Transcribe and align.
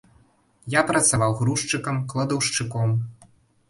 Я 0.75 0.81
працаваў 0.89 1.37
грузчыкам, 1.43 2.03
кладаўшчыком. 2.11 3.01